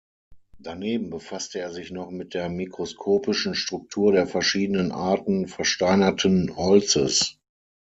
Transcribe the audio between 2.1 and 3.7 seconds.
der mikroskopischen